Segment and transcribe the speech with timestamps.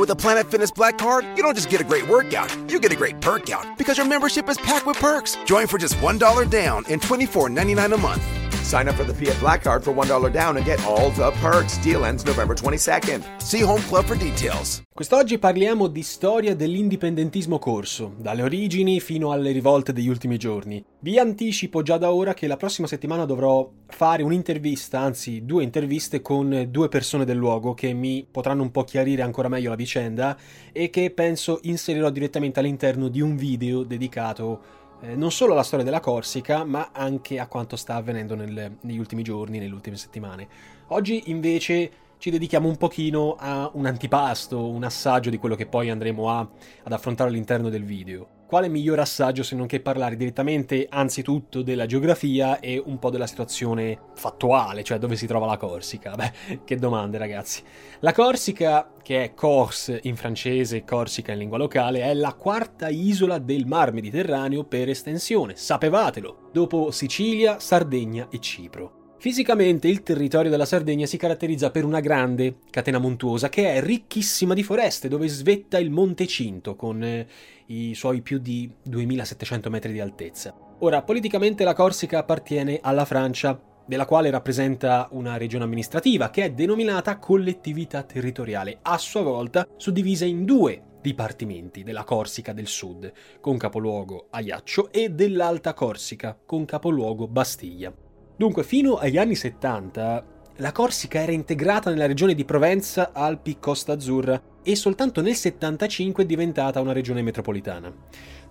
[0.00, 2.90] With a Planet Fitness Black Card, you don't just get a great workout, you get
[2.90, 5.36] a great perk out because your membership is packed with perks.
[5.44, 8.39] Join for just $1 down and $24.99 a month.
[8.62, 11.78] Sign up for the Fiat Black Card for $1 down and get all the perks.
[11.82, 13.22] Deal ends November 22nd.
[13.38, 14.82] See Home Club for details.
[14.92, 20.84] Quest'oggi parliamo di storia dell'indipendentismo corso, dalle origini fino alle rivolte degli ultimi giorni.
[21.00, 26.20] Vi anticipo già da ora che la prossima settimana dovrò fare un'intervista, anzi due interviste
[26.20, 30.36] con due persone del luogo che mi potranno un po' chiarire ancora meglio la vicenda
[30.70, 35.84] e che penso inserirò direttamente all'interno di un video dedicato eh, non solo alla storia
[35.84, 40.48] della Corsica, ma anche a quanto sta avvenendo nel, negli ultimi giorni, nelle ultime settimane.
[40.88, 45.88] Oggi invece ci dedichiamo un pochino a un antipasto, un assaggio di quello che poi
[45.90, 46.40] andremo a,
[46.82, 51.86] ad affrontare all'interno del video quale miglior assaggio se non che parlare direttamente anzitutto della
[51.86, 56.16] geografia e un po' della situazione fattuale, cioè dove si trova la Corsica?
[56.16, 56.32] Beh,
[56.66, 57.62] che domande ragazzi.
[58.00, 63.38] La Corsica, che è Corse in francese, Corsica in lingua locale, è la quarta isola
[63.38, 68.99] del Mar Mediterraneo per estensione, sapevatelo, dopo Sicilia, Sardegna e Cipro.
[69.20, 74.54] Fisicamente il territorio della Sardegna si caratterizza per una grande catena montuosa che è ricchissima
[74.54, 77.26] di foreste dove svetta il Monte Cinto con eh,
[77.66, 80.56] i suoi più di 2700 metri di altezza.
[80.78, 86.52] Ora, politicamente la Corsica appartiene alla Francia, della quale rappresenta una regione amministrativa che è
[86.52, 93.58] denominata collettività territoriale, a sua volta suddivisa in due dipartimenti della Corsica del Sud, con
[93.58, 97.92] capoluogo Ajaccio, e dell'Alta Corsica, con capoluogo Bastiglia.
[98.40, 100.24] Dunque, fino agli anni 70
[100.56, 106.22] la Corsica era integrata nella regione di Provenza, Alpi, Costa Azzurra e soltanto nel 75
[106.22, 107.92] è diventata una regione metropolitana.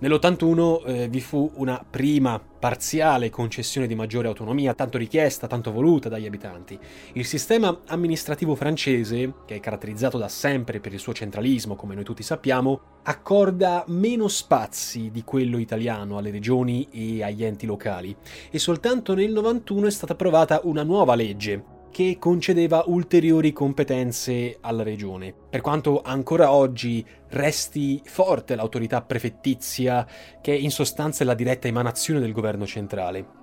[0.01, 6.07] Nell'81 eh, vi fu una prima parziale concessione di maggiore autonomia, tanto richiesta, tanto voluta
[6.07, 6.79] dagli abitanti.
[7.13, 12.05] Il sistema amministrativo francese, che è caratterizzato da sempre per il suo centralismo, come noi
[12.05, 18.15] tutti sappiamo, accorda meno spazi di quello italiano alle regioni e agli enti locali
[18.49, 24.83] e soltanto nel 91 è stata approvata una nuova legge che concedeva ulteriori competenze alla
[24.83, 30.07] regione, per quanto ancora oggi resti forte l'autorità prefettizia
[30.41, 33.37] che in sostanza è la diretta emanazione del governo centrale.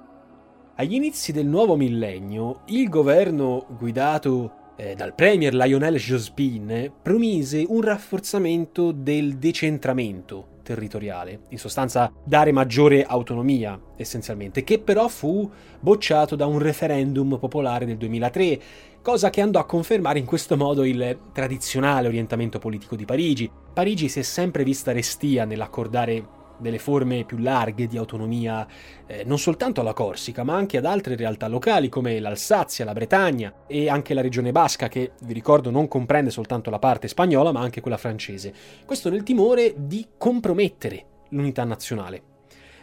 [0.76, 7.80] Agli inizi del nuovo millennio, il governo guidato eh, dal premier Lionel Jospin promise un
[7.80, 16.46] rafforzamento del decentramento territoriale, in sostanza dare maggiore autonomia essenzialmente, che però fu bocciato da
[16.46, 18.60] un referendum popolare del 2003,
[19.00, 23.48] cosa che andò a confermare in questo modo il tradizionale orientamento politico di Parigi.
[23.72, 28.66] Parigi si è sempre vista restia nell'accordare delle forme più larghe di autonomia
[29.06, 33.52] eh, non soltanto alla Corsica, ma anche ad altre realtà locali come l'Alsazia, la Bretagna
[33.66, 37.60] e anche la regione basca, che vi ricordo non comprende soltanto la parte spagnola, ma
[37.60, 38.52] anche quella francese.
[38.84, 42.35] Questo nel timore di compromettere l'unità nazionale.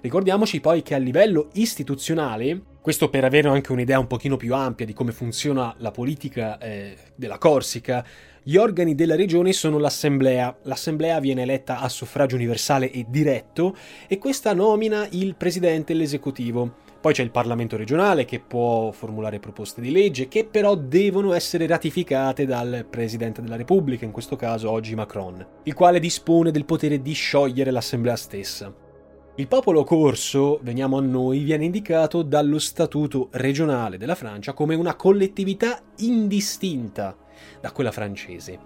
[0.04, 4.86] Ricordiamoci poi che a livello istituzionale, questo per avere anche un'idea un pochino più ampia
[4.86, 8.06] di come funziona la politica eh, della Corsica,
[8.44, 10.58] gli organi della regione sono l'assemblea.
[10.64, 16.74] L'assemblea viene eletta a suffragio universale e diretto e questa nomina il presidente e l'esecutivo.
[17.00, 21.66] Poi c'è il Parlamento regionale che può formulare proposte di legge che però devono essere
[21.66, 27.02] ratificate dal Presidente della Repubblica, in questo caso oggi Macron, il quale dispone del potere
[27.02, 28.83] di sciogliere l'Assemblea stessa.
[29.36, 34.94] Il popolo corso, veniamo a noi, viene indicato dallo Statuto regionale della Francia come una
[34.94, 37.18] collettività indistinta
[37.60, 38.60] da quella francese.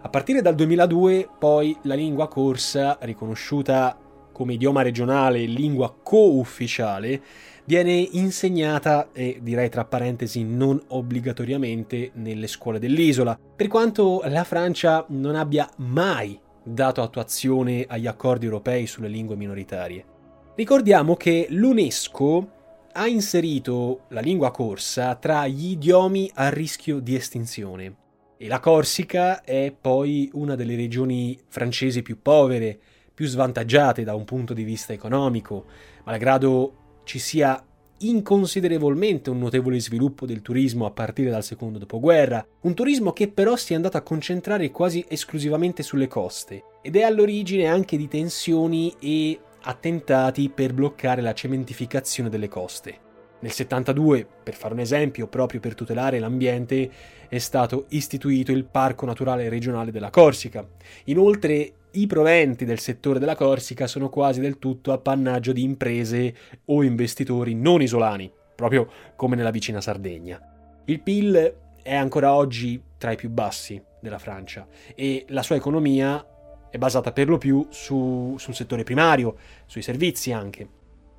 [0.00, 3.96] A partire dal 2002, poi, la lingua corsa, riconosciuta
[4.32, 7.22] come idioma regionale e lingua co-ufficiale,
[7.64, 15.04] viene insegnata, e direi tra parentesi non obbligatoriamente, nelle scuole dell'isola, per quanto la Francia
[15.10, 20.16] non abbia mai dato attuazione agli accordi europei sulle lingue minoritarie.
[20.58, 22.50] Ricordiamo che l'UNESCO
[22.90, 27.94] ha inserito la lingua corsa tra gli idiomi a rischio di estinzione.
[28.36, 32.76] E la Corsica è poi una delle regioni francesi più povere,
[33.14, 35.66] più svantaggiate da un punto di vista economico,
[36.02, 37.64] malgrado ci sia
[37.98, 43.54] inconsiderevolmente un notevole sviluppo del turismo a partire dal secondo dopoguerra, un turismo che però
[43.54, 48.92] si è andato a concentrare quasi esclusivamente sulle coste ed è all'origine anche di tensioni
[48.98, 53.06] e attentati per bloccare la cementificazione delle coste.
[53.40, 56.90] Nel 72, per fare un esempio, proprio per tutelare l'ambiente,
[57.28, 60.66] è stato istituito il Parco Naturale Regionale della Corsica.
[61.04, 66.34] Inoltre, i proventi del settore della Corsica sono quasi del tutto appannaggio di imprese
[66.66, 70.40] o investitori non isolani, proprio come nella vicina Sardegna.
[70.86, 76.24] Il PIL è ancora oggi tra i più bassi della Francia e la sua economia
[76.70, 79.36] è basata per lo più su, sul settore primario,
[79.66, 80.68] sui servizi anche.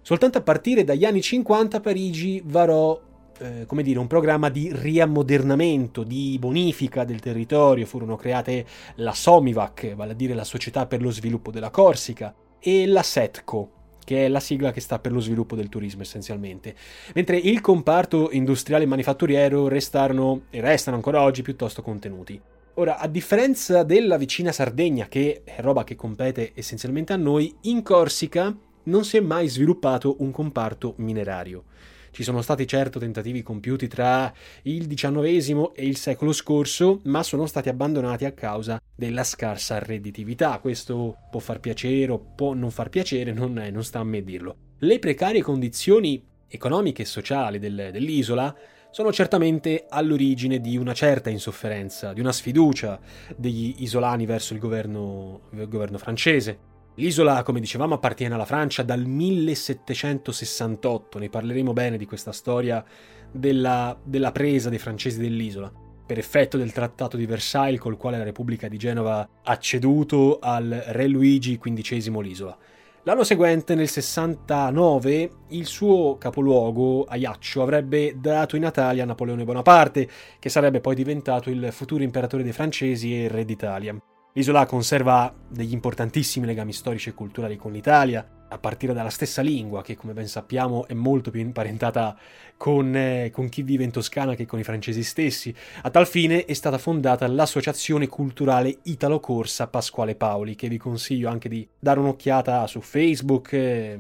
[0.02, 3.00] Soltanto a partire dagli anni 50 Parigi varò
[3.40, 7.86] eh, come dire, un programma di riammodernamento, di bonifica del territorio.
[7.86, 8.66] Furono create
[8.96, 13.72] la Somivac, vale a dire la Società per lo sviluppo della Corsica, e la SETCO,
[14.04, 16.76] che è la sigla che sta per lo sviluppo del turismo essenzialmente.
[17.14, 22.42] Mentre il comparto industriale e manifatturiero restarono e restano ancora oggi piuttosto contenuti.
[22.76, 27.84] Ora, a differenza della vicina Sardegna, che è roba che compete essenzialmente a noi, in
[27.84, 31.66] Corsica non si è mai sviluppato un comparto minerario.
[32.12, 34.34] Ci sono stati certo tentativi compiuti tra
[34.64, 40.58] il XIX e il secolo scorso, ma sono stati abbandonati a causa della scarsa redditività.
[40.60, 44.24] Questo può far piacere o può non far piacere, non, è, non sta a me
[44.24, 44.56] dirlo.
[44.80, 48.56] Le precarie condizioni economiche e sociali del, dell'isola
[48.92, 53.00] sono certamente all'origine di una certa insofferenza, di una sfiducia
[53.36, 56.68] degli isolani verso il governo, il governo francese.
[56.96, 62.84] L'isola, come dicevamo, appartiene alla Francia dal 1768, ne parleremo bene di questa storia
[63.32, 65.72] della, della, presa dei francesi dell'isola,
[66.06, 70.84] per effetto del trattato di Versailles col quale la Repubblica di Genova ha ceduto al
[70.88, 72.58] re Luigi XV l'isola.
[73.04, 80.08] L'anno seguente, nel 69, il suo capoluogo, Ajaccio, avrebbe dato i natali a Napoleone Bonaparte,
[80.38, 83.98] che sarebbe poi diventato il futuro imperatore dei francesi e re d'Italia.
[84.34, 89.82] L'isola conserva degli importantissimi legami storici e culturali con l'Italia, a partire dalla stessa lingua,
[89.82, 92.18] che come ben sappiamo è molto più imparentata
[92.58, 95.54] con, eh, con, chi vive in Toscana che con i francesi stessi.
[95.84, 101.30] A tal fine è stata fondata l'Associazione Culturale Italo Corsa Pasquale Paoli, che vi consiglio
[101.30, 103.98] anche di dare un'occhiata su Facebook, eh,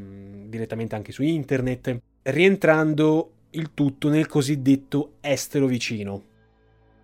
[0.48, 6.24] direttamente anche su internet, rientrando il tutto nel cosiddetto estero vicino,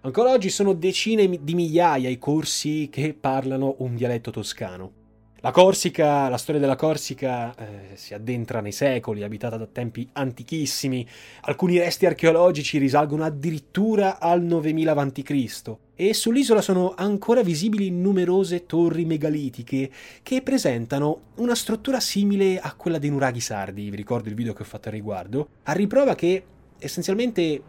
[0.06, 5.05] Ancora oggi sono decine di migliaia i corsi che parlano un dialetto toscano.
[5.46, 11.08] La Corsica, la storia della Corsica eh, si addentra nei secoli, abitata da tempi antichissimi.
[11.42, 15.76] Alcuni resti archeologici risalgono addirittura al 9000 a.C.
[15.94, 19.92] e sull'isola sono ancora visibili numerose torri megalitiche
[20.24, 24.64] che presentano una struttura simile a quella dei nuraghi sardi, vi ricordo il video che
[24.64, 26.44] ho fatto al riguardo, a riprova che
[26.80, 27.62] essenzialmente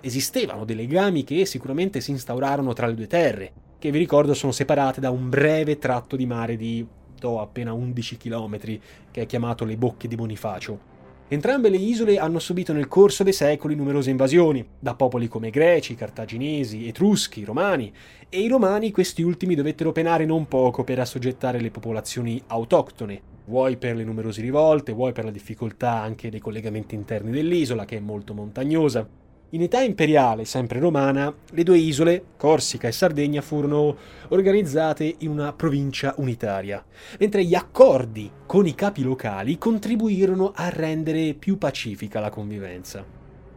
[0.00, 4.50] esistevano dei legami che sicuramente si instaurarono tra le due terre, che vi ricordo sono
[4.50, 6.96] separate da un breve tratto di mare di
[7.26, 10.96] oh, appena 11 km, che è chiamato le Bocche di Bonifacio.
[11.30, 15.94] Entrambe le isole hanno subito nel corso dei secoli numerose invasioni, da popoli come greci,
[15.94, 17.92] cartaginesi, etruschi, romani,
[18.30, 23.76] e i romani questi ultimi dovettero penare non poco per assoggettare le popolazioni autoctone, vuoi
[23.76, 28.00] per le numerose rivolte, vuoi per la difficoltà anche dei collegamenti interni dell'isola, che è
[28.00, 29.06] molto montagnosa.
[29.52, 33.96] In età imperiale, sempre romana, le due isole, Corsica e Sardegna, furono
[34.28, 36.84] organizzate in una provincia unitaria,
[37.18, 43.02] mentre gli accordi con i capi locali contribuirono a rendere più pacifica la convivenza.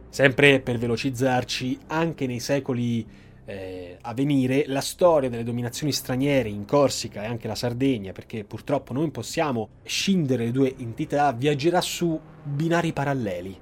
[0.08, 3.06] Sempre per velocizzarci, anche nei secoli
[3.44, 8.44] eh, a venire, la storia delle dominazioni straniere in Corsica e anche la Sardegna, perché
[8.44, 13.61] purtroppo non possiamo scindere le due entità, viaggerà su binari paralleli.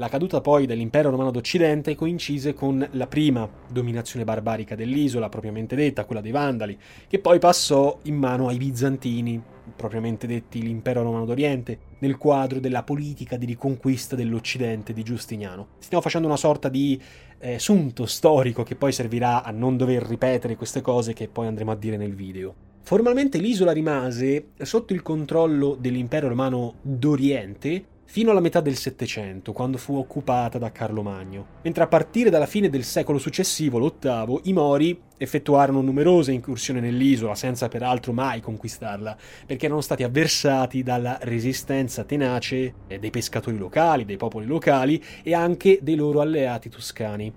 [0.00, 6.06] La caduta poi dell'impero romano d'Occidente coincise con la prima dominazione barbarica dell'isola, propriamente detta,
[6.06, 9.38] quella dei Vandali, che poi passò in mano ai bizantini,
[9.76, 15.66] propriamente detti l'impero romano d'Oriente, nel quadro della politica di riconquista dell'Occidente di Giustiniano.
[15.80, 16.98] Stiamo facendo una sorta di
[17.38, 21.72] eh, sunto storico che poi servirà a non dover ripetere queste cose che poi andremo
[21.72, 22.54] a dire nel video.
[22.80, 29.78] Formalmente l'isola rimase sotto il controllo dell'impero romano d'Oriente fino alla metà del Settecento, quando
[29.78, 34.52] fu occupata da Carlo Magno, mentre a partire dalla fine del secolo successivo, l'ottavo, i
[34.52, 42.02] Mori effettuarono numerose incursioni nell'isola, senza peraltro mai conquistarla, perché erano stati avversati dalla resistenza
[42.02, 47.32] tenace dei pescatori locali, dei popoli locali e anche dei loro alleati toscani.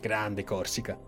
[0.00, 0.98] Grande Corsica.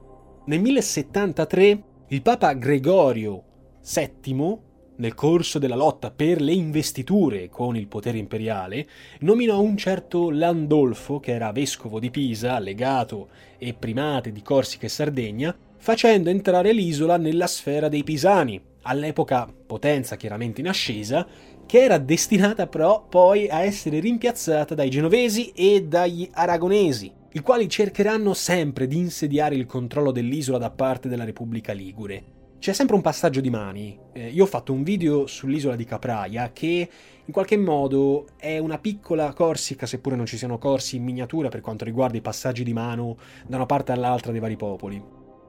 [0.44, 3.42] Nel 1073 il Papa Gregorio
[3.80, 4.58] VII
[4.96, 8.86] nel corso della lotta per le investiture con il potere imperiale,
[9.20, 14.90] nominò un certo Landolfo, che era vescovo di Pisa, legato e primate di Corsica e
[14.90, 21.26] Sardegna, facendo entrare l'isola nella sfera dei Pisani, all'epoca potenza chiaramente in ascesa,
[21.66, 27.68] che era destinata però poi a essere rimpiazzata dai genovesi e dagli aragonesi, i quali
[27.68, 32.35] cercheranno sempre di insediare il controllo dell'isola da parte della Repubblica Ligure.
[32.58, 33.98] C'è sempre un passaggio di mani.
[34.12, 36.88] Eh, io ho fatto un video sull'isola di Capraia che
[37.24, 41.60] in qualche modo è una piccola Corsica, seppure non ci siano corsi in miniatura per
[41.60, 45.00] quanto riguarda i passaggi di mano da una parte all'altra dei vari popoli.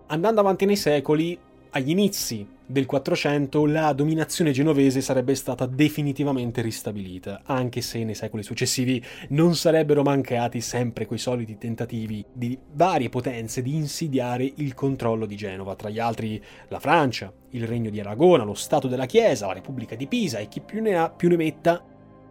[0.08, 1.38] Andando avanti nei secoli,
[1.72, 8.44] agli inizi del 400 la dominazione genovese sarebbe stata definitivamente ristabilita, anche se nei secoli
[8.44, 15.26] successivi non sarebbero mancati sempre quei soliti tentativi di varie potenze di insidiare il controllo
[15.26, 19.48] di Genova, tra gli altri la Francia, il Regno di Aragona, lo Stato della Chiesa,
[19.48, 21.82] la Repubblica di Pisa e chi più ne ha più ne metta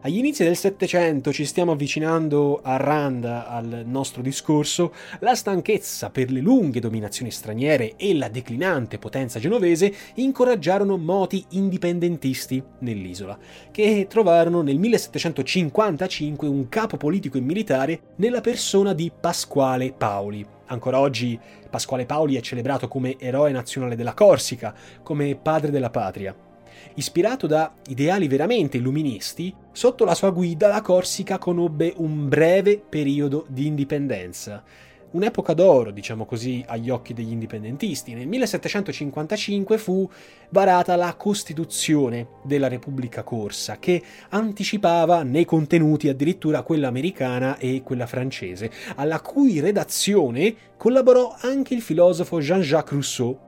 [0.00, 6.30] agli inizi del Settecento ci stiamo avvicinando a randa al nostro discorso, la stanchezza per
[6.30, 13.36] le lunghe dominazioni straniere e la declinante potenza genovese incoraggiarono moti indipendentisti nell'isola,
[13.70, 20.46] che trovarono nel 1755 un capo politico e militare nella persona di Pasquale Paoli.
[20.66, 21.38] Ancora oggi
[21.68, 26.45] Pasquale Paoli è celebrato come eroe nazionale della Corsica, come padre della patria.
[26.94, 33.44] Ispirato da ideali veramente illuministi, sotto la sua guida la Corsica conobbe un breve periodo
[33.48, 34.62] di indipendenza.
[35.08, 38.12] Un'epoca d'oro, diciamo così, agli occhi degli indipendentisti.
[38.12, 40.08] Nel 1755 fu
[40.50, 48.06] varata la Costituzione della Repubblica Corsa, che anticipava nei contenuti addirittura quella americana e quella
[48.06, 53.38] francese, alla cui redazione collaborò anche il filosofo Jean-Jacques Rousseau.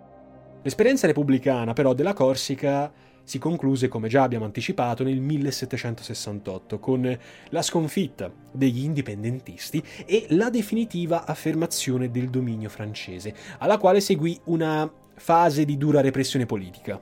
[0.62, 2.90] L'esperienza repubblicana però della Corsica
[3.28, 7.18] si concluse, come già abbiamo anticipato, nel 1768 con
[7.50, 14.90] la sconfitta degli indipendentisti e la definitiva affermazione del dominio francese, alla quale seguì una
[15.14, 16.98] fase di dura repressione politica.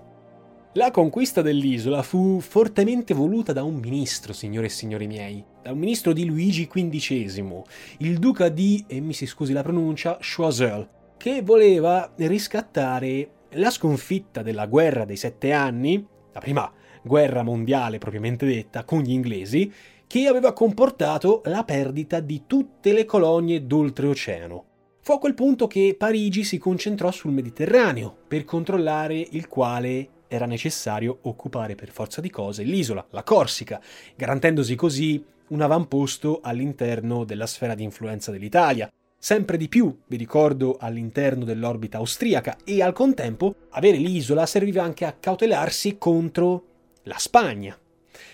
[0.73, 5.79] La conquista dell'isola fu fortemente voluta da un ministro, signore e signori miei, da un
[5.79, 7.63] ministro di Luigi XV,
[7.99, 14.43] il duca di, e mi si scusi la pronuncia, Choiseul, che voleva riscattare la sconfitta
[14.43, 16.71] della guerra dei sette anni la prima
[17.03, 19.73] guerra mondiale propriamente detta, con gli inglesi,
[20.07, 24.65] che aveva comportato la perdita di tutte le colonie d'oltreoceano.
[25.01, 30.47] Fu a quel punto che Parigi si concentrò sul Mediterraneo, per controllare il quale era
[30.47, 33.81] necessario occupare per forza di cose l'isola, la Corsica,
[34.15, 40.77] garantendosi così un avamposto all'interno della sfera di influenza dell'Italia, sempre di più, vi ricordo,
[40.79, 46.65] all'interno dell'orbita austriaca e al contempo avere l'isola serviva anche a cautelarsi contro
[47.05, 47.79] la Spagna.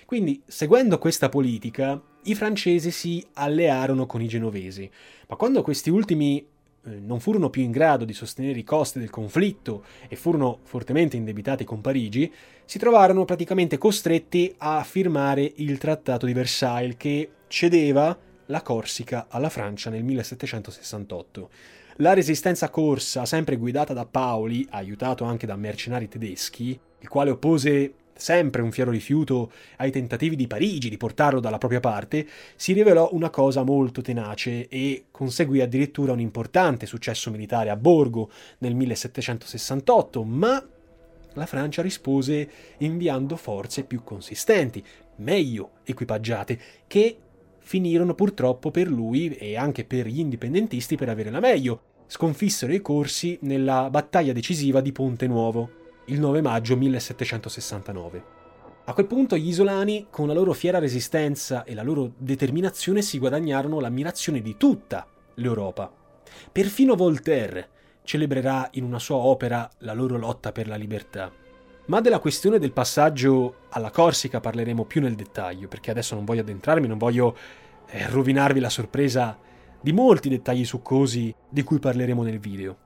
[0.05, 4.89] Quindi, seguendo questa politica, i francesi si allearono con i genovesi,
[5.29, 6.39] ma quando questi ultimi
[6.85, 11.17] eh, non furono più in grado di sostenere i costi del conflitto e furono fortemente
[11.17, 12.33] indebitati con Parigi,
[12.65, 18.17] si trovarono praticamente costretti a firmare il Trattato di Versailles che cedeva
[18.53, 21.51] la Corsica alla Francia nel 1768.
[21.97, 27.95] La resistenza corsa, sempre guidata da Paoli, aiutato anche da mercenari tedeschi, il quale oppose
[28.15, 33.09] sempre un fiero rifiuto ai tentativi di Parigi di portarlo dalla propria parte, si rivelò
[33.13, 40.25] una cosa molto tenace e conseguì addirittura un importante successo militare a Borgo nel 1768,
[40.25, 40.63] ma
[41.33, 44.85] la Francia rispose inviando forze più consistenti,
[45.17, 47.17] meglio equipaggiate, che
[47.63, 51.81] finirono purtroppo per lui e anche per gli indipendentisti per avere la meglio.
[52.07, 55.71] Sconfissero i corsi nella battaglia decisiva di Ponte Nuovo,
[56.07, 58.25] il 9 maggio 1769.
[58.85, 63.19] A quel punto gli isolani, con la loro fiera resistenza e la loro determinazione, si
[63.19, 65.91] guadagnarono l'ammirazione di tutta l'Europa.
[66.51, 67.69] Perfino Voltaire
[68.03, 71.42] celebrerà in una sua opera la loro lotta per la libertà.
[71.85, 76.43] Ma della questione del passaggio alla Corsica parleremo più nel dettaglio, perché adesso non voglio
[76.43, 77.37] addentrarmi, non voglio
[77.89, 79.37] eh, rovinarvi la sorpresa
[79.81, 82.77] di molti dettagli succosi di cui parleremo nel video.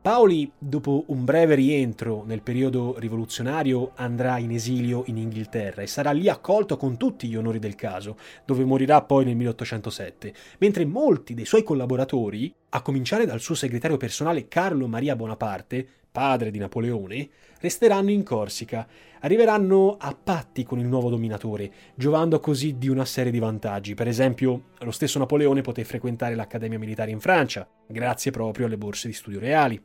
[0.00, 6.10] Paoli, dopo un breve rientro nel periodo rivoluzionario, andrà in esilio in Inghilterra e sarà
[6.12, 8.16] lì accolto con tutti gli onori del caso,
[8.46, 13.98] dove morirà poi nel 1807, mentre molti dei suoi collaboratori, a cominciare dal suo segretario
[13.98, 17.28] personale Carlo Maria Bonaparte, padre di Napoleone,
[17.60, 18.86] resteranno in Corsica,
[19.20, 23.94] arriveranno a patti con il nuovo dominatore, giovando così di una serie di vantaggi.
[23.94, 29.08] Per esempio, lo stesso Napoleone poté frequentare l'Accademia Militare in Francia, grazie proprio alle borse
[29.08, 29.80] di studio reali.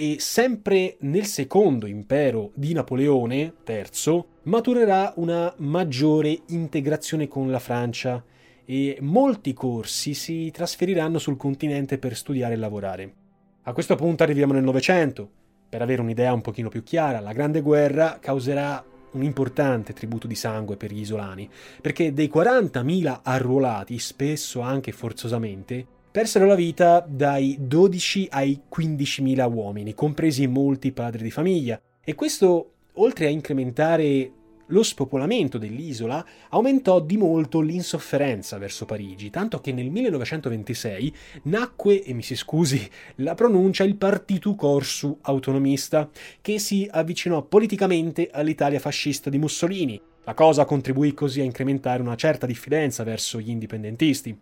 [0.00, 8.22] e sempre nel secondo impero di Napoleone III maturerà una maggiore integrazione con la Francia
[8.64, 13.14] e molti corsi si trasferiranno sul continente per studiare e lavorare.
[13.62, 15.30] A questo punto arriviamo nel Novecento.
[15.68, 20.34] Per avere un'idea un pochino più chiara, la Grande Guerra causerà un importante tributo di
[20.34, 21.48] sangue per gli isolani,
[21.80, 29.94] perché dei 40.000 arruolati, spesso anche forzosamente, persero la vita dai 12 ai 15.000 uomini,
[29.94, 34.32] compresi molti padri di famiglia, e questo, oltre a incrementare
[34.68, 42.12] lo spopolamento dell'isola aumentò di molto l'insofferenza verso Parigi, tanto che nel 1926 nacque, e
[42.12, 46.08] mi si scusi la pronuncia, il Partitu Corsu autonomista,
[46.40, 50.00] che si avvicinò politicamente all'Italia fascista di Mussolini.
[50.24, 54.38] La cosa contribuì così a incrementare una certa diffidenza verso gli indipendentisti.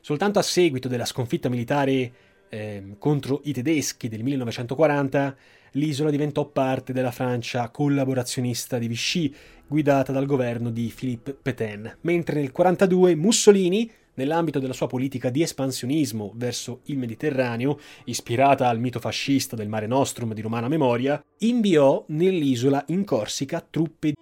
[0.00, 2.12] Soltanto a seguito della sconfitta militare
[2.48, 5.36] eh, contro i tedeschi del 1940,
[5.72, 9.34] l'isola diventò parte della Francia collaborazionista di Vichy,
[9.66, 15.42] guidata dal governo di Philippe Pétain, mentre nel 1942 Mussolini, nell'ambito della sua politica di
[15.42, 22.04] espansionismo verso il Mediterraneo, ispirata al mito fascista del Mare Nostrum di romana memoria, inviò
[22.08, 24.14] nell'isola in Corsica truppe.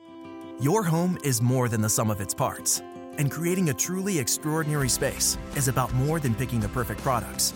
[0.60, 2.82] Your home is more than the sum of its parts,
[3.18, 7.54] and creating a truly extraordinary space is about more than picking the perfect products.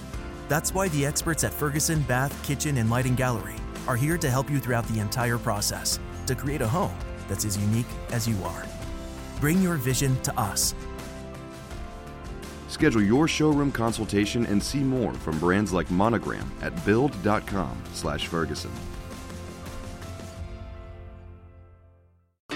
[0.48, 3.56] That's why the experts at Ferguson Bath, Kitchen, and Lighting Gallery
[3.90, 6.96] are here to help you throughout the entire process to create a home
[7.28, 8.64] that's as unique as you are.
[9.40, 10.76] Bring your vision to us.
[12.68, 18.70] Schedule your showroom consultation and see more from brands like Monogram at build.com/ferguson.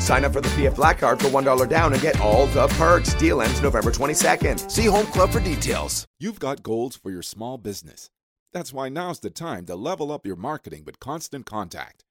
[0.00, 3.14] Sign up for the PF Black Card for $1 down and get all the perks.
[3.14, 4.70] Deal ends November 22nd.
[4.70, 6.06] See Home Club for details.
[6.18, 8.10] You've got goals for your small business.
[8.52, 12.04] That's why now's the time to level up your marketing with Constant Contact.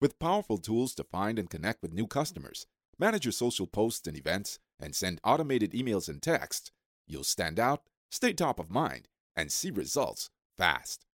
[0.00, 2.66] With powerful tools to find and connect with new customers,
[2.98, 6.72] manage your social posts and events, and send automated emails and texts,
[7.06, 11.06] you'll stand out, stay top of mind, and see results fast.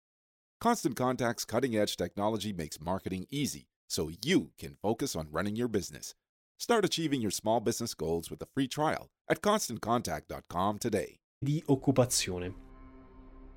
[0.61, 5.69] Constant Contact's cutting edge technology makes marketing easy so you can focus on running your
[5.69, 6.15] business.
[6.59, 11.19] Start achieving your small business goals with a free trial at constantcontact.com today.
[11.39, 12.67] di occupazione.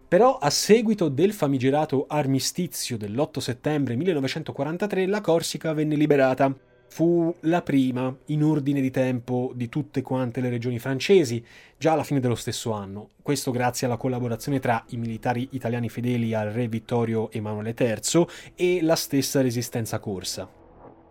[0.08, 6.56] Però a seguito del famigerato armistizio dell'8 settembre 1943 la Corsica venne liberata.
[6.91, 11.41] Fu la prima in ordine di tempo di tutte quante le regioni francesi,
[11.77, 13.12] già alla fine dello stesso anno.
[13.21, 18.25] Questo grazie alla collaborazione tra i militari italiani fedeli al re Vittorio Emanuele III
[18.56, 20.49] e la stessa resistenza corsa.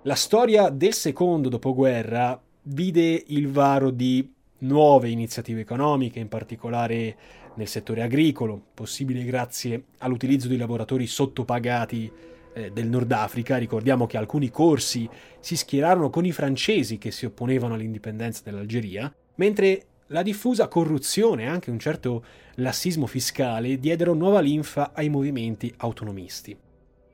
[0.03, 7.17] La storia del secondo dopoguerra vide il varo di nuove iniziative economiche, in particolare
[7.55, 12.13] nel settore agricolo, possibile grazie all'utilizzo di lavoratori sottopagati
[12.53, 13.57] eh, del Nord Africa.
[13.57, 15.09] Ricordiamo che alcuni corsi
[15.39, 21.47] si schierarono con i francesi che si opponevano all'indipendenza dell'Algeria, mentre la diffusa corruzione e
[21.47, 22.25] anche un certo
[22.57, 26.57] lassismo fiscale diedero nuova linfa ai movimenti autonomisti.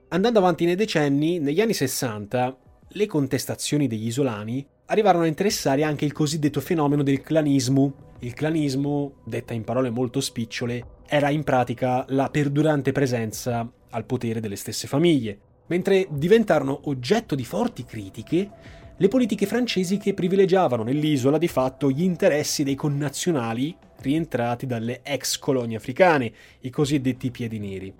[0.08, 2.56] Andando avanti nei decenni, negli anni 60,
[2.88, 8.14] le contestazioni degli isolani arrivarono a interessare anche il cosiddetto fenomeno del clanismo.
[8.20, 14.40] Il clanismo, detta in parole molto spicciole, era in pratica la perdurante presenza al potere
[14.40, 18.50] delle stesse famiglie, mentre diventarono oggetto di forti critiche
[18.96, 25.38] le politiche francesi che privilegiavano nell'isola di fatto gli interessi dei connazionali rientrati dalle ex
[25.38, 27.92] colonie africane, i cosiddetti piedi neri.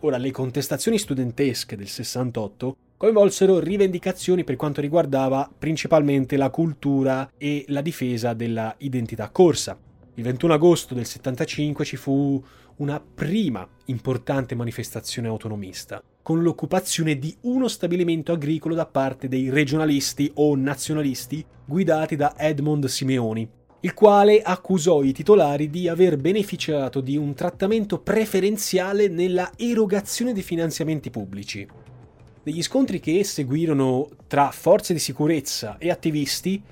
[0.00, 7.64] Ora, le contestazioni studentesche del 68 coinvolsero rivendicazioni per quanto riguardava principalmente la cultura e
[7.68, 9.78] la difesa della identità corsa.
[10.14, 12.42] Il 21 agosto del 75 ci fu
[12.80, 20.30] una prima importante manifestazione autonomista, con l'occupazione di uno stabilimento agricolo da parte dei regionalisti
[20.36, 23.46] o nazionalisti guidati da Edmond Simeoni,
[23.80, 30.42] il quale accusò i titolari di aver beneficiato di un trattamento preferenziale nella erogazione di
[30.42, 31.66] finanziamenti pubblici.
[32.42, 36.62] Negli scontri che seguirono tra forze di sicurezza e attivisti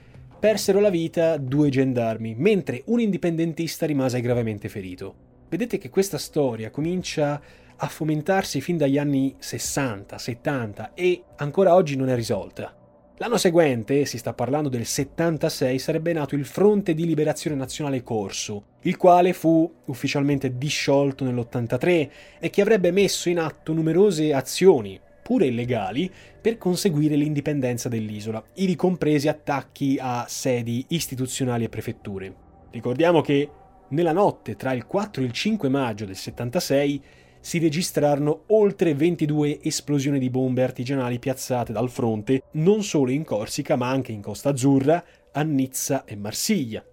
[0.41, 5.28] persero la vita due gendarmi, mentre un indipendentista rimase gravemente ferito.
[5.49, 7.41] Vedete che questa storia comincia
[7.77, 12.75] a fomentarsi fin dagli anni 60, 70 e ancora oggi non è risolta.
[13.17, 18.65] L'anno seguente, si sta parlando del 76, sarebbe nato il Fronte di Liberazione Nazionale Corso,
[18.83, 25.47] il quale fu ufficialmente disciolto nell'83 e che avrebbe messo in atto numerose azioni, pure
[25.47, 32.35] illegali, per conseguire l'indipendenza dell'isola, ivi compresi attacchi a sedi istituzionali e prefetture.
[32.71, 33.49] Ricordiamo che
[33.91, 37.03] nella notte tra il 4 e il 5 maggio del 76
[37.41, 43.77] si registrarono oltre 22 esplosioni di bombe artigianali piazzate dal fronte non solo in Corsica
[43.77, 46.85] ma anche in Costa Azzurra, a Nizza e Marsiglia.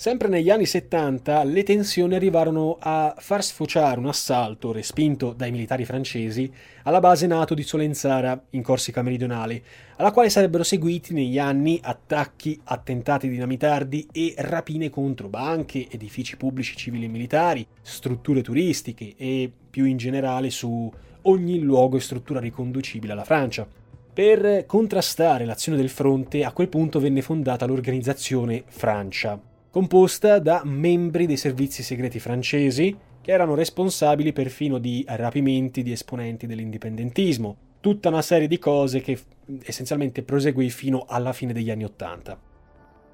[0.00, 5.84] Sempre negli anni 70 le tensioni arrivarono a far sfociare un assalto respinto dai militari
[5.84, 6.50] francesi
[6.84, 9.62] alla base NATO di Solenzara in Corsica meridionale,
[9.96, 16.76] alla quale sarebbero seguiti negli anni attacchi, attentati dinamitardi e rapine contro banche, edifici pubblici
[16.76, 20.90] civili e militari, strutture turistiche e più in generale su
[21.24, 23.68] ogni luogo e struttura riconducibile alla Francia.
[24.14, 29.38] Per contrastare l'azione del fronte, a quel punto venne fondata l'organizzazione Francia,
[29.70, 36.46] composta da membri dei servizi segreti francesi che erano responsabili perfino di rapimenti di esponenti
[36.46, 39.18] dell'indipendentismo, tutta una serie di cose che
[39.62, 42.38] essenzialmente proseguì fino alla fine degli anni Ottanta.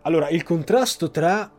[0.03, 1.51] Allora, il contrasto tra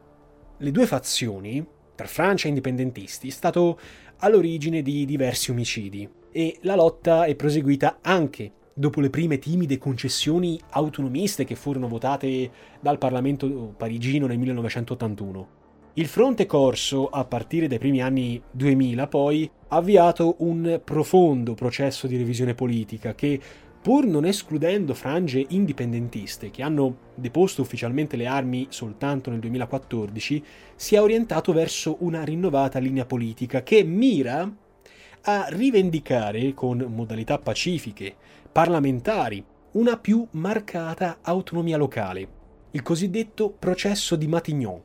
[0.57, 3.79] le due fazioni, tra Francia e indipendentisti, è stato
[4.17, 10.59] all'origine di diversi omicidi e la lotta è proseguita anche dopo le prime timide concessioni
[10.69, 15.47] autonomiste che furono votate dal Parlamento parigino nel 1981.
[15.93, 22.05] Il fronte corso, a partire dai primi anni 2000, poi, ha avviato un profondo processo
[22.05, 23.39] di revisione politica che,
[23.81, 30.43] pur non escludendo frange indipendentiste che hanno deposto ufficialmente le armi soltanto nel 2014,
[30.75, 34.47] si è orientato verso una rinnovata linea politica che mira
[35.29, 38.15] a rivendicare con modalità pacifiche,
[38.57, 42.27] parlamentari, una più marcata autonomia locale,
[42.71, 44.81] il cosiddetto processo di Matignon.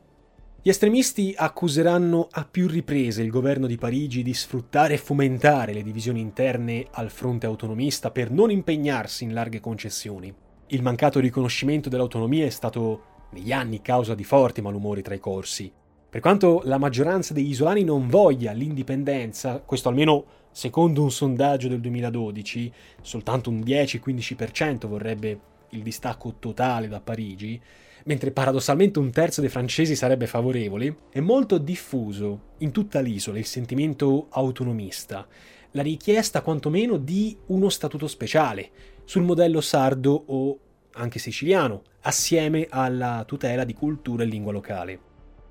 [0.61, 5.81] Gli estremisti accuseranno a più riprese il governo di Parigi di sfruttare e fomentare le
[5.81, 10.31] divisioni interne al fronte autonomista per non impegnarsi in larghe concessioni.
[10.67, 15.73] Il mancato riconoscimento dell'autonomia è stato negli anni causa di forti malumori tra i corsi,
[16.11, 21.81] per quanto la maggioranza degli isolani non voglia l'indipendenza, questo almeno secondo un sondaggio del
[21.81, 25.39] 2012, soltanto un 10-15% vorrebbe
[25.69, 27.59] il distacco totale da Parigi,
[28.05, 33.45] mentre paradossalmente un terzo dei francesi sarebbe favorevole, è molto diffuso in tutta l'isola il
[33.45, 35.27] sentimento autonomista,
[35.71, 38.69] la richiesta quantomeno di uno statuto speciale,
[39.05, 40.59] sul modello sardo o
[40.91, 44.99] anche siciliano, assieme alla tutela di cultura e lingua locale.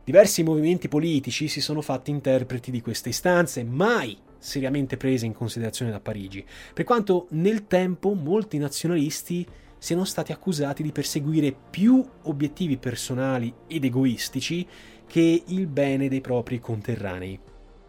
[0.04, 5.92] Diversi movimenti politici si sono fatti interpreti di queste istanze, mai seriamente prese in considerazione
[5.92, 9.46] da Parigi, per quanto nel tempo molti nazionalisti
[9.78, 14.66] siano stati accusati di perseguire più obiettivi personali ed egoistici
[15.06, 17.38] che il bene dei propri conterranei.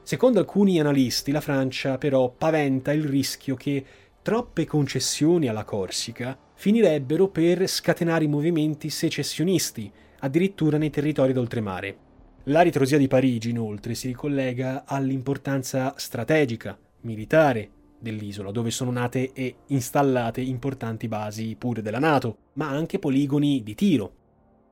[0.02, 3.86] Secondo alcuni analisti, la Francia però paventa il rischio che
[4.22, 12.03] troppe concessioni alla Corsica finirebbero per scatenare i movimenti secessionisti, addirittura nei territori d'oltremare.
[12.48, 19.56] La ritrosia di Parigi, inoltre, si ricollega all'importanza strategica, militare dell'isola, dove sono nate e
[19.68, 24.14] installate importanti basi pure della Nato, ma anche poligoni di tiro.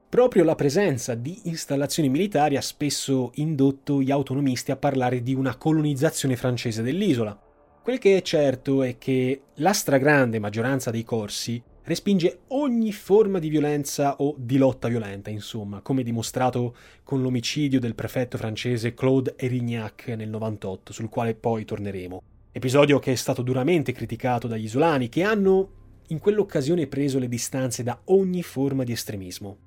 [0.10, 5.56] Proprio la presenza di installazioni militari ha spesso indotto gli autonomisti a parlare di una
[5.56, 7.40] colonizzazione francese dell'isola.
[7.82, 13.50] Quel che è certo è che la stragrande maggioranza dei corsi respinge ogni forma di
[13.50, 20.08] violenza o di lotta violenta, insomma, come dimostrato con l'omicidio del prefetto francese Claude Erignac
[20.10, 22.22] nel 98, sul quale poi torneremo.
[22.52, 25.70] Episodio che è stato duramente criticato dagli isolani, che hanno
[26.08, 29.58] in quell'occasione preso le distanze da ogni forma di estremismo.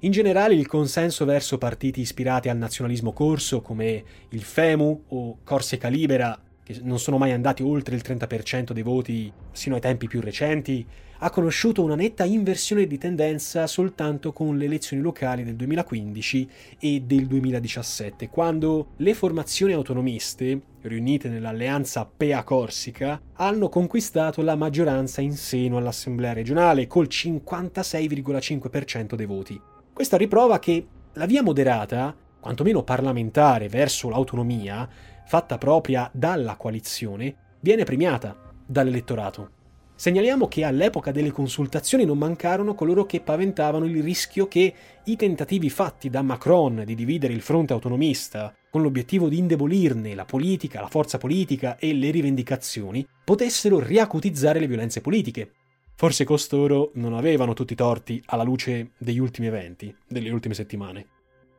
[0.00, 5.88] In generale il consenso verso partiti ispirati al nazionalismo corso come il FEMU o Corsica
[5.88, 10.20] Libera che non sono mai andati oltre il 30% dei voti sino ai tempi più
[10.20, 10.84] recenti,
[11.18, 16.48] ha conosciuto una netta inversione di tendenza soltanto con le elezioni locali del 2015
[16.78, 25.20] e del 2017, quando le formazioni autonomiste, riunite nell'alleanza PEA Corsica, hanno conquistato la maggioranza
[25.20, 29.60] in seno all'Assemblea regionale col 56,5% dei voti.
[29.92, 34.88] Questa riprova che la via moderata, quantomeno parlamentare, verso l'autonomia,
[35.26, 39.50] fatta propria dalla coalizione, viene premiata dall'elettorato.
[39.96, 45.70] Segnaliamo che all'epoca delle consultazioni non mancarono coloro che paventavano il rischio che i tentativi
[45.70, 50.88] fatti da Macron di dividere il fronte autonomista con l'obiettivo di indebolirne la politica, la
[50.88, 55.52] forza politica e le rivendicazioni potessero riacutizzare le violenze politiche.
[55.94, 61.06] Forse costoro non avevano tutti i torti alla luce degli ultimi eventi, delle ultime settimane.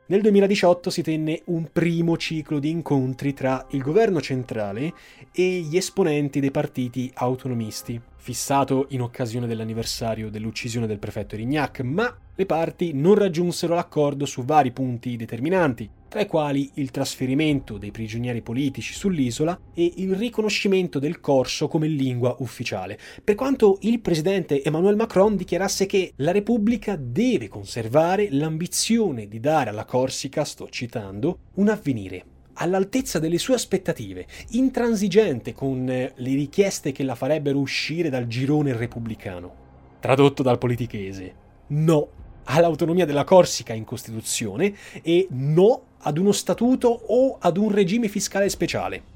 [0.08, 4.94] Nel 2018 si tenne un primo ciclo di incontri tra il governo centrale
[5.32, 12.12] e gli esponenti dei partiti autonomisti, fissato in occasione dell'anniversario dell'uccisione del prefetto Erignac, ma
[12.34, 17.92] le parti non raggiunsero l'accordo su vari punti determinanti, tra i quali il trasferimento dei
[17.92, 24.64] prigionieri politici sull'isola e il riconoscimento del corso come lingua ufficiale, per quanto il presidente
[24.64, 31.42] Emmanuel Macron dichiarasse che la Repubblica deve conservare l'ambizione di dare alla Corsica, sto citando,
[31.58, 38.28] un avvenire all'altezza delle sue aspettative, intransigente con le richieste che la farebbero uscire dal
[38.28, 39.64] girone repubblicano.
[40.00, 41.34] Tradotto dal politichese,
[41.68, 42.08] no
[42.46, 48.50] all'autonomia della Corsica in Costituzione e no ad uno statuto o ad un regime fiscale
[48.50, 49.14] speciale.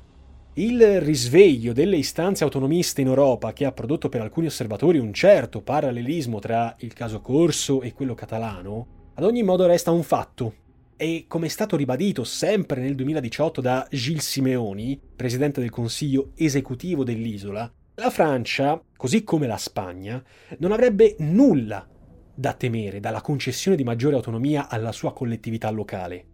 [0.53, 5.61] Il risveglio delle istanze autonomiste in Europa, che ha prodotto per alcuni osservatori un certo
[5.61, 10.53] parallelismo tra il caso corso e quello catalano, ad ogni modo resta un fatto.
[11.01, 17.05] E come è stato ribadito sempre nel 2018 da Gilles Simeoni, presidente del Consiglio esecutivo
[17.05, 20.21] dell'isola, la Francia, così come la Spagna,
[20.57, 21.87] non avrebbe nulla
[22.35, 26.25] da temere dalla concessione di maggiore autonomia alla sua collettività locale.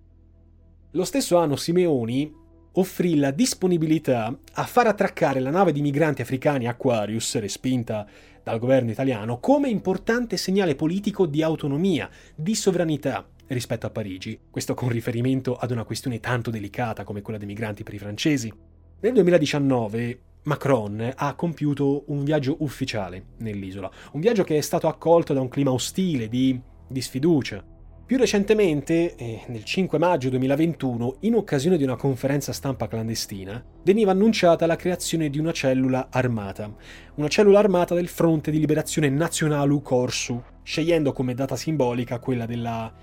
[0.93, 2.33] Lo stesso anno Simeoni
[2.71, 8.07] offrì la disponibilità a far attraccare la nave di migranti africani Aquarius, respinta
[8.41, 14.73] dal governo italiano, come importante segnale politico di autonomia, di sovranità rispetto a Parigi, questo
[14.73, 18.51] con riferimento ad una questione tanto delicata come quella dei migranti per i francesi.
[18.99, 25.33] Nel 2019 Macron ha compiuto un viaggio ufficiale nell'isola, un viaggio che è stato accolto
[25.33, 27.63] da un clima ostile, di, di sfiducia,
[28.05, 34.11] più recentemente, eh, nel 5 maggio 2021, in occasione di una conferenza stampa clandestina, veniva
[34.11, 36.71] annunciata la creazione di una cellula armata,
[37.15, 42.93] una cellula armata del Fronte di Liberazione Nazionalu Corsu, scegliendo come data simbolica quella della,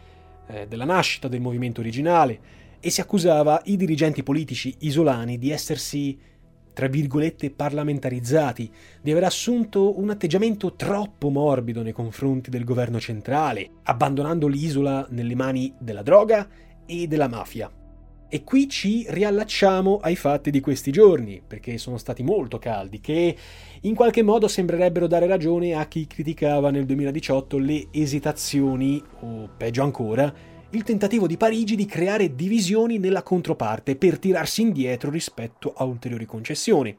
[0.46, 6.18] eh, della nascita del movimento originale, e si accusava i dirigenti politici isolani di essersi
[6.72, 8.70] tra virgolette, parlamentarizzati,
[9.02, 15.34] di aver assunto un atteggiamento troppo morbido nei confronti del governo centrale, abbandonando l'isola nelle
[15.34, 16.48] mani della droga
[16.86, 17.70] e della mafia.
[18.34, 23.36] E qui ci riallacciamo ai fatti di questi giorni, perché sono stati molto caldi, che
[23.82, 29.82] in qualche modo sembrerebbero dare ragione a chi criticava nel 2018 le esitazioni, o peggio
[29.82, 30.32] ancora,
[30.70, 36.24] il tentativo di Parigi di creare divisioni nella controparte per tirarsi indietro rispetto a ulteriori
[36.24, 36.96] concessioni.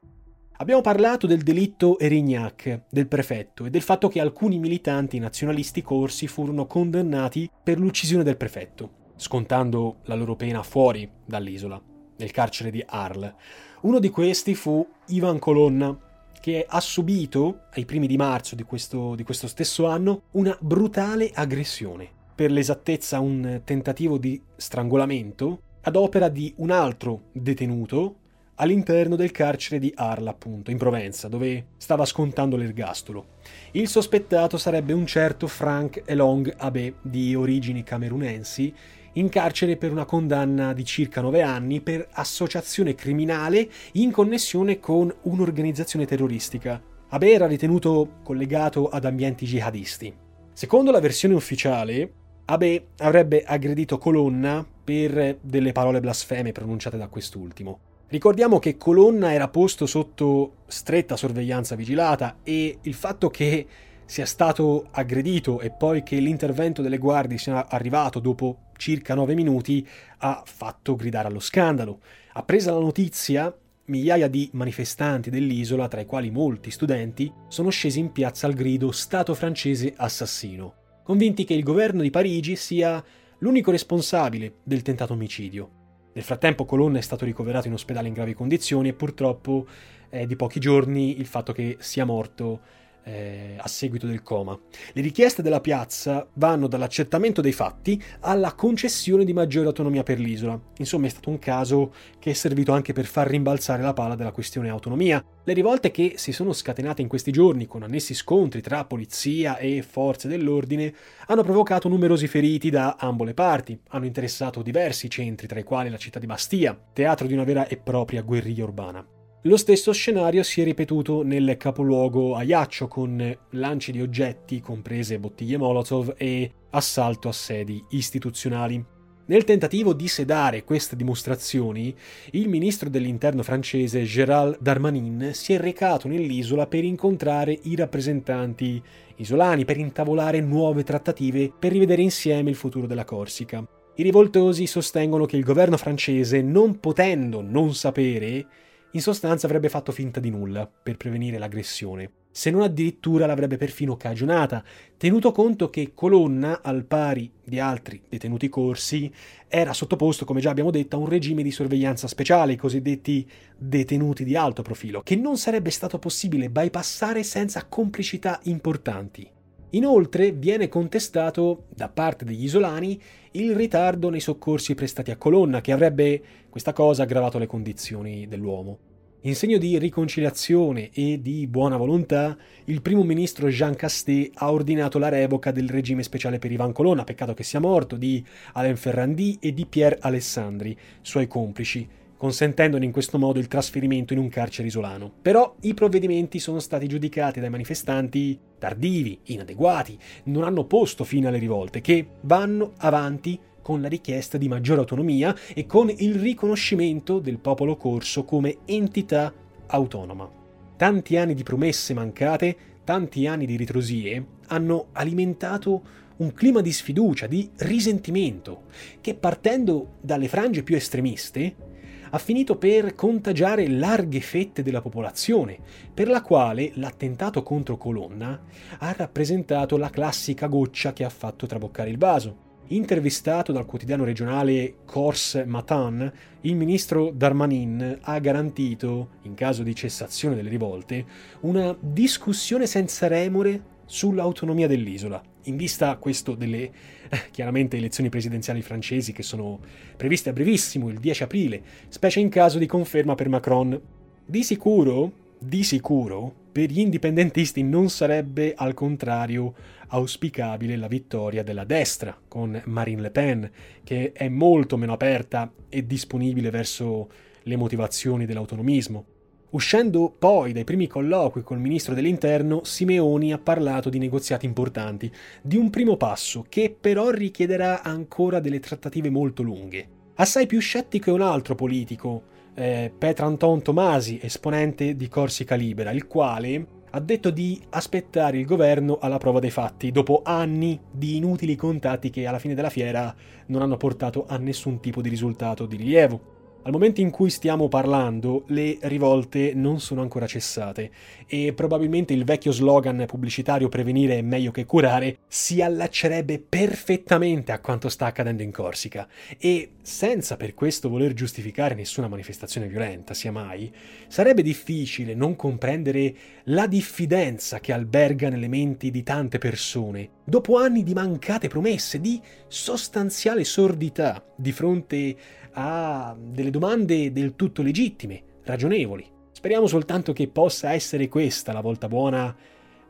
[0.58, 6.28] Abbiamo parlato del delitto Erignac, del prefetto, e del fatto che alcuni militanti nazionalisti corsi
[6.28, 11.82] furono condannati per l'uccisione del prefetto, scontando la loro pena fuori dall'isola,
[12.18, 13.34] nel carcere di Arles.
[13.82, 15.98] Uno di questi fu Ivan Colonna,
[16.40, 21.32] che ha subito, ai primi di marzo di questo, di questo stesso anno, una brutale
[21.34, 28.16] aggressione per l'esattezza un tentativo di strangolamento ad opera di un altro detenuto
[28.56, 33.26] all'interno del carcere di Arla, appunto, in Provenza, dove stava scontando l'ergastolo.
[33.72, 38.74] Il sospettato sarebbe un certo Frank Elong Abe, di origini camerunensi,
[39.14, 45.14] in carcere per una condanna di circa nove anni per associazione criminale in connessione con
[45.24, 46.82] un'organizzazione terroristica.
[47.10, 50.14] Abe era ritenuto collegato ad ambienti jihadisti.
[50.54, 52.12] Secondo la versione ufficiale,
[52.46, 57.80] Abe avrebbe aggredito Colonna per delle parole blasfeme pronunciate da quest'ultimo.
[58.08, 63.66] Ricordiamo che Colonna era posto sotto stretta sorveglianza vigilata e il fatto che
[64.06, 69.88] sia stato aggredito e poi che l'intervento delle guardie sia arrivato dopo circa nove minuti
[70.18, 72.02] ha fatto gridare allo scandalo.
[72.34, 78.12] Appresa la notizia, migliaia di manifestanti dell'isola, tra i quali molti studenti, sono scesi in
[78.12, 83.04] piazza al grido Stato francese assassino convinti che il governo di Parigi sia
[83.40, 85.82] l'unico responsabile del tentato omicidio.
[86.14, 89.68] Nel frattempo Colonna è stato ricoverato in ospedale in gravi condizioni e purtroppo
[90.10, 92.62] è di pochi giorni il fatto che sia morto
[93.04, 94.58] eh, a seguito del coma.
[94.94, 100.60] Le richieste della piazza vanno dall'accertamento dei fatti alla concessione di maggiore autonomia per l'isola.
[100.78, 104.32] Insomma, è stato un caso che è servito anche per far rimbalzare la palla della
[104.32, 105.24] questione autonomia.
[105.46, 109.82] Le rivolte che si sono scatenate in questi giorni con annessi scontri tra polizia e
[109.82, 110.94] forze dell'ordine
[111.28, 115.90] hanno provocato numerosi feriti da ambo le parti, hanno interessato diversi centri, tra i quali
[115.90, 119.06] la città di Bastia, teatro di una vera e propria guerriglia urbana.
[119.46, 125.58] Lo stesso scenario si è ripetuto nel capoluogo Ajaccio con lanci di oggetti, comprese bottiglie
[125.58, 128.82] Molotov, e assalto a sedi istituzionali.
[129.26, 131.94] Nel tentativo di sedare queste dimostrazioni,
[132.32, 138.82] il ministro dell'interno francese Gérald Darmanin si è recato nell'isola per incontrare i rappresentanti
[139.18, 143.62] isolani, per intavolare nuove trattative per rivedere insieme il futuro della Corsica.
[143.96, 148.48] I rivoltosi sostengono che il governo francese, non potendo non sapere,
[148.94, 153.96] in sostanza avrebbe fatto finta di nulla per prevenire l'aggressione, se non addirittura l'avrebbe perfino
[153.96, 154.64] cagionata,
[154.98, 159.12] tenuto conto che Colonna, al pari di altri detenuti corsi,
[159.48, 164.24] era sottoposto, come già abbiamo detto, a un regime di sorveglianza speciale, i cosiddetti detenuti
[164.24, 169.30] di alto profilo, che non sarebbe stato possibile bypassare senza complicità importanti.
[169.76, 175.72] Inoltre viene contestato da parte degli isolani il ritardo nei soccorsi prestati a Colonna, che
[175.72, 178.78] avrebbe questa cosa aggravato le condizioni dell'uomo.
[179.22, 185.00] In segno di riconciliazione e di buona volontà, il primo ministro Jean Castet ha ordinato
[185.00, 189.38] la revoca del regime speciale per Ivan Colonna, peccato che sia morto, di Alain Ferrandi
[189.40, 194.68] e di Pierre Alessandri, suoi complici, consentendone in questo modo il trasferimento in un carcere
[194.68, 195.12] isolano.
[195.22, 201.38] Però i provvedimenti sono stati giudicati dai manifestanti tardivi, inadeguati, non hanno posto fine alle
[201.38, 207.40] rivolte, che vanno avanti con la richiesta di maggiore autonomia e con il riconoscimento del
[207.40, 209.34] popolo corso come entità
[209.68, 210.30] autonoma.
[210.76, 217.26] Tanti anni di promesse mancate, tanti anni di ritrosie hanno alimentato un clima di sfiducia,
[217.26, 218.64] di risentimento,
[219.02, 221.72] che partendo dalle frange più estremiste
[222.14, 225.58] ha finito per contagiare larghe fette della popolazione,
[225.92, 228.40] per la quale l'attentato contro Colonna
[228.78, 232.52] ha rappresentato la classica goccia che ha fatto traboccare il vaso.
[232.68, 240.36] Intervistato dal quotidiano regionale Corse Matin, il ministro Darmanin ha garantito, in caso di cessazione
[240.36, 241.06] delle rivolte,
[241.42, 246.72] una discussione senza remore sull'autonomia dell'isola, in vista questo delle
[247.32, 249.60] chiaramente elezioni presidenziali francesi che sono
[249.96, 253.80] previste a brevissimo, il 10 aprile, specie in caso di conferma per Macron.
[254.26, 259.54] Di sicuro, di sicuro, per gli indipendentisti non sarebbe al contrario
[259.88, 263.52] auspicabile la vittoria della destra con Marine Le Pen,
[263.84, 267.10] che è molto meno aperta e disponibile verso
[267.44, 269.06] le motivazioni dell'autonomismo.
[269.54, 275.12] Uscendo poi dai primi colloqui col ministro dell'interno, Simeoni ha parlato di negoziati importanti,
[275.44, 279.88] di un primo passo che però richiederà ancora delle trattative molto lunghe.
[280.16, 282.24] Assai più scettico è un altro politico,
[282.56, 288.98] eh, Petranton Tomasi, esponente di Corsica Libera, il quale ha detto di aspettare il governo
[289.00, 293.14] alla prova dei fatti, dopo anni di inutili contatti che alla fine della fiera
[293.48, 296.33] non hanno portato a nessun tipo di risultato di rilievo.
[296.66, 300.92] Al momento in cui stiamo parlando, le rivolte non sono ancora cessate
[301.28, 307.60] e probabilmente il vecchio slogan pubblicitario prevenire è meglio che curare si allaccerebbe perfettamente a
[307.60, 309.10] quanto sta accadendo in Corsica.
[309.38, 313.70] E senza per questo voler giustificare nessuna manifestazione violenta, sia mai,
[314.08, 320.84] sarebbe difficile non comprendere la diffidenza che alberga nelle menti di tante persone dopo anni
[320.84, 325.16] di mancate promesse, di sostanziale sordità di fronte
[325.54, 329.10] a a delle domande del tutto legittime, ragionevoli.
[329.32, 332.36] Speriamo soltanto che possa essere questa la volta buona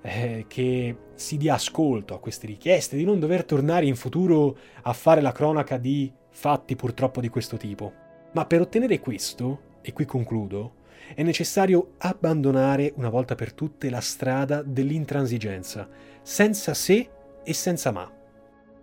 [0.01, 4.93] eh, che si dia ascolto a queste richieste, di non dover tornare in futuro a
[4.93, 7.91] fare la cronaca di fatti purtroppo di questo tipo.
[8.33, 10.81] Ma per ottenere questo, e qui concludo,
[11.15, 15.87] è necessario abbandonare una volta per tutte la strada dell'intransigenza,
[16.21, 17.09] senza se
[17.43, 18.11] e senza ma.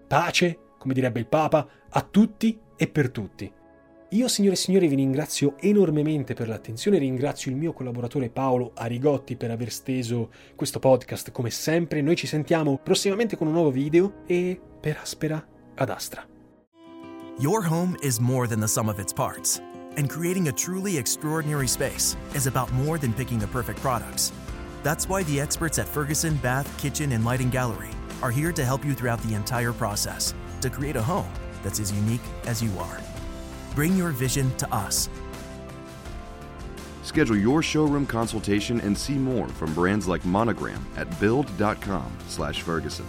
[0.07, 3.53] Pace, come direbbe il Papa, a tutti e per tutti.
[4.13, 9.37] Io, signore e signori, vi ringrazio enormemente per l'attenzione, ringrazio il mio collaboratore Paolo Arigotti
[9.37, 12.01] per aver steso questo podcast come sempre.
[12.01, 15.47] Noi ci sentiamo prossimamente con un nuovo video e per aspera
[15.77, 16.27] ad astra.
[17.39, 19.63] Your home is more than the sum of its parts,
[19.97, 24.33] and creating a truly extraordinary space is about more than picking the perfect products.
[24.83, 27.91] That's why the experts at Ferguson Bath, Kitchen, and Lighting Gallery
[28.23, 31.31] are here to help you throughout the entire process to create a home
[31.63, 32.99] that's as unique as you are.
[33.75, 35.09] Bring your vision to us.
[37.03, 43.07] Schedule your showroom consultation and see more from brands like Monogram at build.com/ferguson.